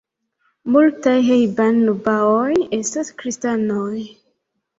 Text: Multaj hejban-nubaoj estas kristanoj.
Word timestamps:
Multaj 0.75 1.13
hejban-nubaoj 1.27 2.57
estas 2.79 3.13
kristanoj. 3.21 3.95